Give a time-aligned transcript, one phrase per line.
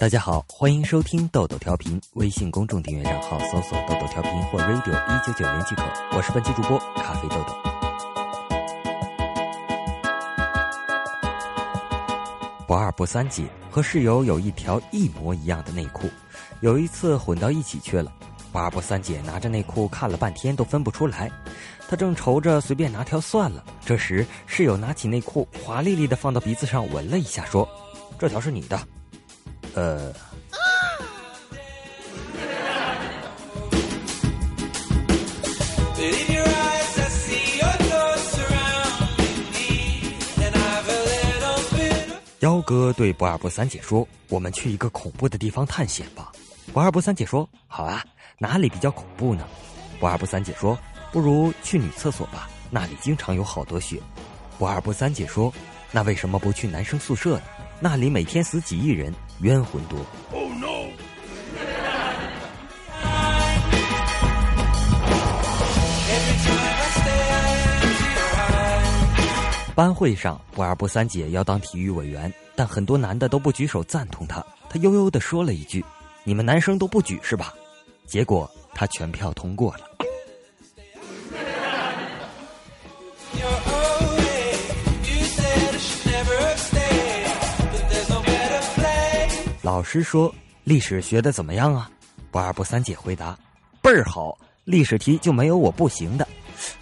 [0.00, 5.82] 大家好，欢迎收听豆豆调频，微信公众订阅账号搜索“豆豆调频”或 “radio 一九九零”即可。
[6.16, 7.52] 我是本期主播咖啡豆豆。
[12.64, 16.08] 不二不三姐和室友有一条一模一样的内裤，
[16.60, 18.12] 有一次混到一起去了。
[18.52, 21.28] 不二不三姐拿着内裤看了半天都分不出来，
[21.88, 23.64] 她正愁着随便拿条算了。
[23.84, 27.68] 这时室友拿起内裤，华丽丽的放到鼻子上闻了一下，说
[28.16, 28.78] ：“这条是你的。”
[29.78, 30.12] 呃。
[42.40, 46.32] 幺哥对不二不三姐说：“我们去一个恐怖的地方探险吧。”
[46.72, 48.04] 不二不三姐说：“好啊，
[48.38, 49.46] 哪里比较恐怖呢？”
[50.00, 50.76] 不二不三姐说
[51.12, 54.00] ：“不如去女厕所吧，那里经常有好多血。”
[54.58, 55.52] 不二不三姐说
[55.92, 57.42] ：“那为什么不去男生宿舍呢？
[57.80, 59.98] 那里每天死几亿人，冤魂多。”
[60.32, 60.90] Oh no！
[69.74, 74.44] 班会上，不二不三姐要当体育委员，但很多男的都不举手赞同她。
[74.68, 75.84] 她悠悠的说了一句。
[76.24, 77.54] 你们男生都不举是吧？
[78.04, 79.97] 结果她全票通过了。
[89.78, 90.34] 老师说
[90.64, 91.88] ：“历史学的怎么样啊？”
[92.32, 93.38] 不二不三姐回答
[93.80, 96.26] ：“倍儿好，历史题就没有我不行的。”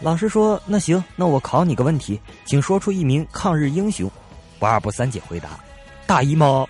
[0.00, 4.10] 老师说：“那行，那我考你个问题，请说出一名抗日英雄。”
[4.58, 5.60] 不二不三姐回答
[6.08, 6.66] ：“大姨妈。”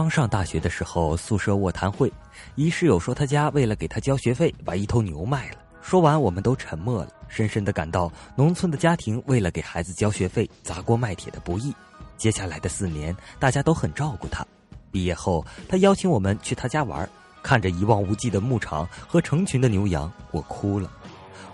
[0.00, 2.10] 刚上大学的时候，宿舍卧谈会，
[2.54, 5.58] 一室友说他家为了给他交学费，把一头牛卖了。
[5.82, 11.70] 说完，我们都沉默了，深深的感到农村的家庭为了给孩子交学费，砸锅卖铁的不易。
[12.16, 14.42] 接下来的四年，大家都很照顾他。
[14.90, 17.06] 毕业后，他邀请我们去他家玩，
[17.42, 20.90] 看着一望无际的牧场和成群的牛羊，我哭了。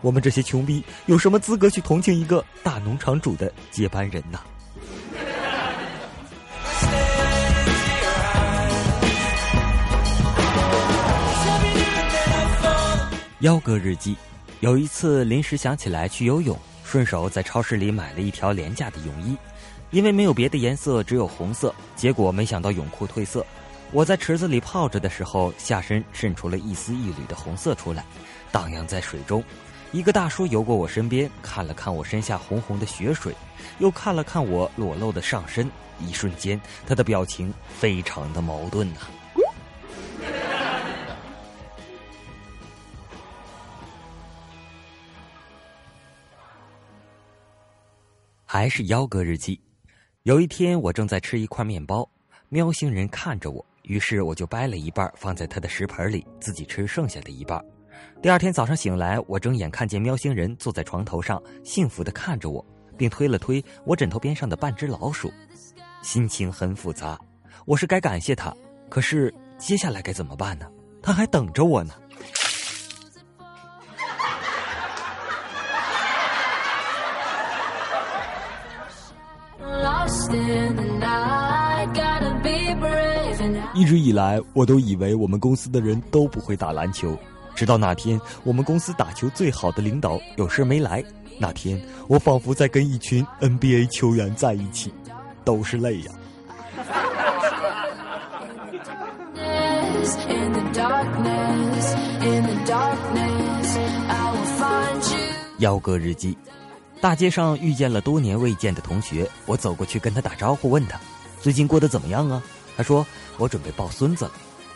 [0.03, 4.39] 我们这些穷逼有什么资格去同情一个大农场主的接班人呢？
[13.41, 14.17] 幺哥日记，
[14.61, 19.37] 有一次临时想起来去游泳，顺手在超市里买了一条廉价的泳衣，
[19.91, 21.75] 因为没有别的颜色，只有红色。
[21.95, 23.45] 结果没想到泳裤褪色，
[23.93, 28.03] 我在池子里泡着的时候，下身渗出了一丝一缕的红色出来，
[28.51, 29.45] 荡漾在水中。
[29.93, 33.35] 一个大叔游过我身边，看了看我身下红红的血水，
[33.81, 35.71] 又看了看我裸露的上身，
[36.01, 39.01] 一瞬间，他的表情非常的矛盾呐。
[48.57, 49.61] 还是幺哥日记。
[50.23, 52.11] 有一天，我正在吃一块面包，
[52.49, 57.63] 喵星人看着我，于是我就掰了一半放在他的食盆里，自己吃剩下的一半。
[58.23, 62.65] 第二天早上醒来，我睁眼看见喵星人坐在床头上，幸福的看着我，
[62.97, 65.31] 并推了推我枕头边上的半只老鼠，
[66.01, 67.21] 心情很复杂。
[67.67, 68.57] 我是该感谢他，
[68.89, 70.67] 可是接下来该怎么办呢？
[71.03, 71.93] 他还等着我呢。
[83.75, 87.17] 一直以来，我都以为我们公司的人都不会打篮球，
[87.55, 91.05] 直到那天，我们公司打球最好的领导有事没来。
[91.39, 94.93] 那天，我仿佛在跟一群 NBA 球员在一起，
[95.45, 96.13] 都是泪呀。
[105.59, 106.37] 幺哥日记。
[107.07, 110.99] 大街上遇见了多年未见的同学，我走过去跟他打招呼，问他
[111.41, 112.43] 最近过得怎么样啊？
[112.77, 113.07] 他说
[113.39, 114.33] 我准备抱孙子了。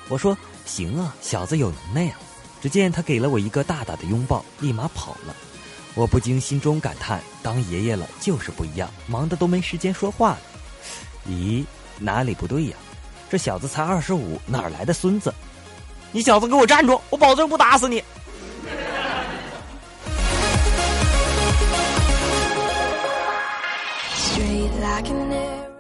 [0.09, 2.17] 我说行啊，小子有能耐啊。
[2.63, 5.35] 只见他给了我一个大大的拥抱，立马跑了。
[5.97, 10.41] 我不禁心中感叹：当爷爷了就是不一样，忙的都没时间说话了。
[11.29, 11.65] 咦，
[11.99, 12.77] 哪里不对呀？
[13.29, 15.35] 这小子才二十五，哪来的孙子？
[16.13, 17.01] 你小子给我站住！
[17.11, 18.01] 我保证不打死你。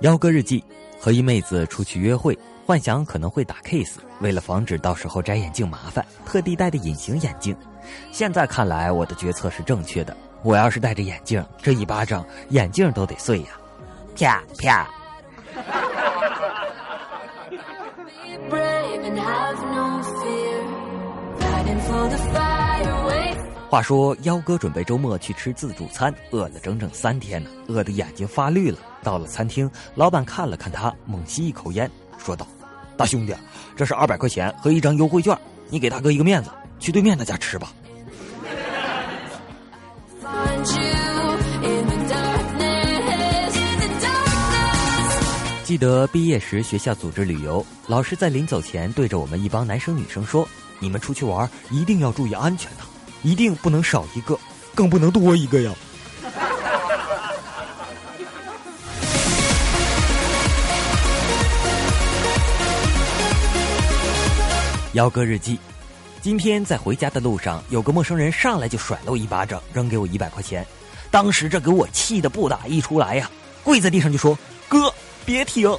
[0.00, 0.64] 幺哥日记，
[0.98, 7.54] 和一妹子出去约会，幻想可能会打 kiss，为了防止到时候摘眼镜麻烦，特地戴的隐形眼镜。
[8.12, 10.16] 现在看来，我的决策是正确的。
[10.42, 13.48] 我要是戴着眼镜，这一巴掌眼镜都得碎呀！
[14.16, 14.88] 啪啪。
[23.70, 28.76] 话说，幺哥准备周末去吃自助餐，饿了整整三天呢，饿得眼睛发绿了。
[29.00, 31.88] 到了餐厅，老板看了看他，猛吸一口烟，
[32.18, 32.44] 说道
[32.98, 33.32] ：“大兄弟，
[33.76, 35.38] 这是二百块钱和一张优惠券，
[35.68, 36.50] 你给大哥一个面子，
[36.80, 37.70] 去对面那家吃吧。”
[45.62, 50.44] 记得毕业时学校组织旅游，老师在临走前对着我们一帮男生女生说
[50.80, 52.78] ：“你们出去玩一定要注意安全的。”
[53.22, 54.38] 一定不能少一个，
[54.74, 55.72] 更不能多一个呀！
[64.94, 65.58] 幺哥日记，
[66.20, 70.66] 今天在回家的路上，有个陌生人上来就甩了我一巴掌，扔给我一百块钱，
[71.10, 73.30] 当时这给我气的不打一出来呀，
[73.62, 74.36] 跪在地上就说
[74.68, 74.92] ：“哥，
[75.24, 75.70] 别停。”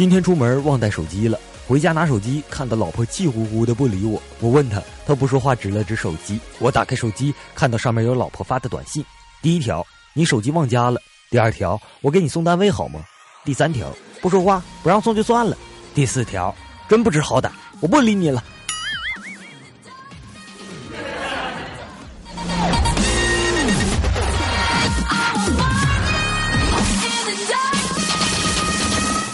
[0.00, 1.38] 今天出门忘带手机了，
[1.68, 4.18] 回家拿手机，看到老婆气呼呼的不理我。
[4.40, 6.40] 我问他，他不说话，指了指手机。
[6.58, 9.04] 我打开手机，看到上面有老婆发的短信：
[9.42, 10.98] 第一条，你手机忘家了；
[11.30, 13.00] 第二条，我给你送单位好吗？
[13.44, 15.54] 第三条，不说话，不让送就算了；
[15.94, 16.54] 第四条，
[16.88, 17.50] 真不知好歹，
[17.80, 18.42] 我不理你了。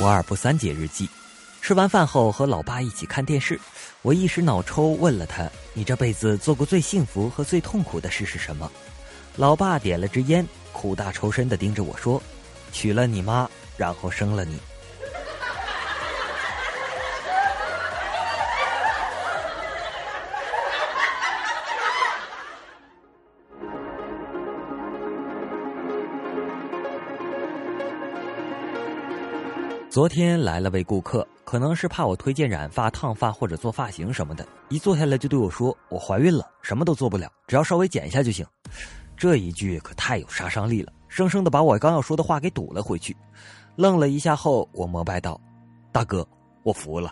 [0.06, 1.10] 不二不三节日记，
[1.60, 3.58] 吃完饭后和老爸一起看电视，
[4.02, 8.70] 我一时脑抽问了他：“你这辈子做过最幸福和最痛苦的事是什么？”
[9.34, 12.22] 老爸点了支烟，苦大仇深的盯着我说
[12.70, 14.60] ：“娶了你妈，然后生了你。”
[29.96, 38.44] 昨天来了位顾客，可能是怕我推荐染发、烫发或者做发型什么的，一坐下来就对我说：“我怀孕了，什么都做不了，只要稍微剪一下就行。”
[39.16, 43.16] 这一句可太有杀伤力了，生生的把我刚要说的话给堵了回去。
[43.74, 45.40] 愣了一下后，我膜拜道
[45.90, 46.28] ：“大哥，
[46.62, 47.10] 我服了。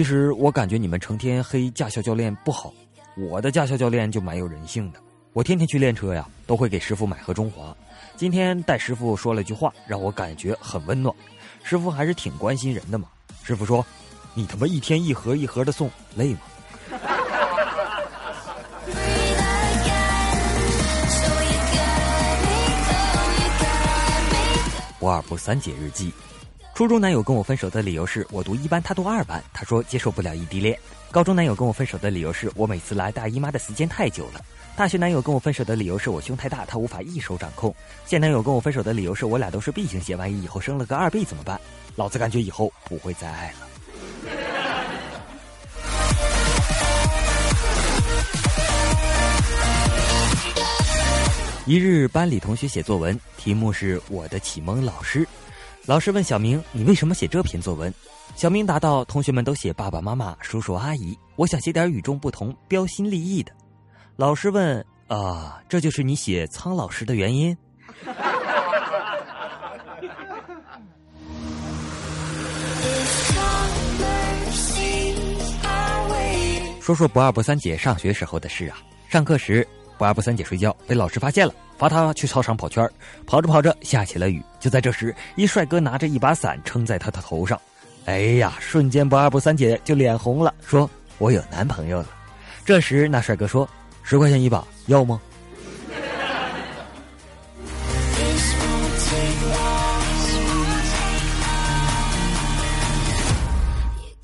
[0.00, 2.72] 其实我感觉你们成天黑驾校教练不好，
[3.18, 5.00] 我的驾校教练就蛮有人性的。
[5.34, 7.76] 我天天去练车呀，都会给师傅买盒中华。
[8.16, 11.14] 今天带师傅说了句话，让我感觉很温暖。
[11.62, 13.08] 师傅还是挺关心人的嘛。
[13.42, 13.84] 师傅说
[14.32, 16.40] ：“你他妈一天一盒一盒的送，累吗？”
[24.98, 26.10] 不二不三姐日记。
[26.80, 29.44] 初中男友跟我分手的理由是我读一班，他读二班。
[29.52, 30.74] 他说接受不了异地恋。
[31.10, 34.42] 高中男友跟我分手的理由是我每次来大姨妈的时间太久了。
[34.78, 37.74] 大学男友跟我分手的理由是我胸太大，他无法一手掌控。
[38.06, 41.60] 现男友跟我分手的理由是我俩都是 B 型血，万一以后生了个二 B 怎么办？
[41.96, 43.68] 老子感觉以后不会再爱了。
[51.66, 55.28] 一日班里同学写作文，题目是我的启蒙老师。
[55.90, 57.92] 老师问小明：“你为什么写这篇作文？”
[58.36, 63.50] 小明答道：“同学们都写爸爸妈妈、叔叔阿姨，我想写点与众不同、标新立异的。”
[64.14, 67.58] 老师问：“啊，这就是你写苍老师的原因？”
[76.80, 78.78] 说说不二不三姐上学时候的事啊。
[79.08, 79.66] 上课时，
[80.00, 81.52] 不二不三姐睡觉被老师发现了。
[81.76, 82.90] 罚她去操场跑圈
[83.26, 84.42] 跑着跑着下起了雨。
[84.58, 87.60] 就在这时，一帅哥拿着一把伞撑在她的头上，
[88.06, 90.88] 哎呀，瞬间不二不三姐就脸红了，说
[91.18, 92.06] ：“我有男朋友了。”
[92.64, 93.68] 这时那帅哥说
[94.02, 95.20] ：“十块钱一把，要吗？”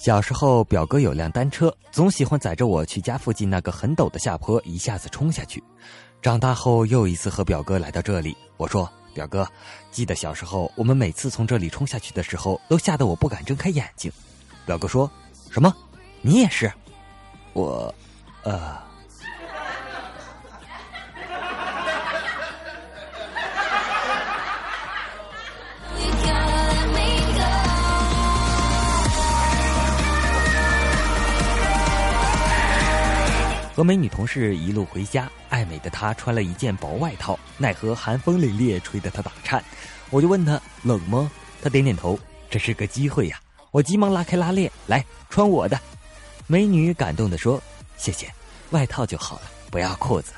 [0.06, 5.60] 小时候，表哥有辆单车，总喜欢载着我去家附近那个很陡的下坡，一下子冲下去。
[6.22, 9.44] 长大后又一次和表哥来到这里，我说：“表哥，
[9.90, 14.08] 记得小时候我们每次从这里冲下去的时候，都吓得我不敢睁开眼睛。”
[14.64, 15.10] 表哥说
[15.50, 15.74] ：“什么？
[16.22, 16.72] 你也是？”
[17.52, 17.92] 我，
[18.44, 18.85] 呃。
[33.76, 39.62] 和美女同事一路回家，爱美的她穿了一件薄外套，奈何寒风凛冽，吹得她打颤。
[40.08, 41.30] 我就问她冷吗？
[41.60, 42.18] 她点点头，
[42.48, 43.38] 这是个机会呀。
[43.72, 45.78] 我急忙拉开拉链，来穿我的。
[46.46, 47.62] 美女感动地说
[47.98, 48.32] ：“谢谢，
[48.70, 50.32] 外套就好了，不要裤子。”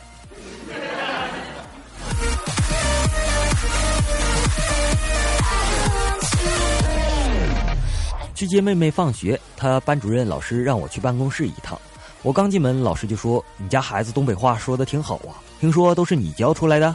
[8.35, 11.81] 去接妹妹放学，她班主任老师让我去办公室一趟。
[12.23, 16.95] 我刚进门，老师就说：“你家孩子东北话说的挺好啊，听说都是你教出来的。”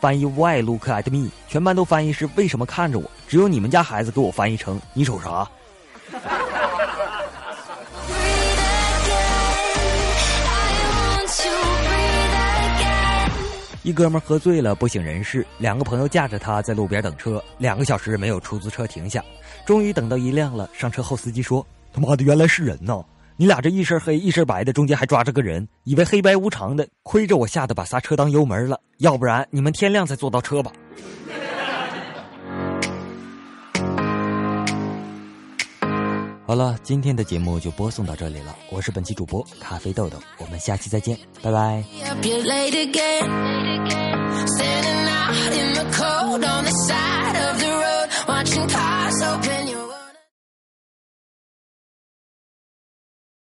[0.00, 1.30] 翻译 Why look at me？
[1.48, 3.10] 全班都翻译是为什么看着我？
[3.28, 5.48] 只有你们家孩子给我翻译成你瞅啥？
[13.82, 19.24] 一哥们喝醉了不省人事，两个朋友架着他在路边等车，两个小时没有出租车停下，
[19.64, 20.68] 终于等到一辆了。
[20.72, 21.64] 上车后，司机说
[21.94, 23.02] ：“他妈的，原来是人呐！
[23.36, 30.70] 你俩这一身黑一身白的，中间还抓着个人，以为黑白无常的，亏着我吓得把刹车当油门了，要不然你们天亮再坐到车吧。”
[36.46, 38.54] 好了，今天的节目就播送到这里了。
[38.70, 41.82] 我是本期主播咖啡豆豆，我们下期再见，拜拜。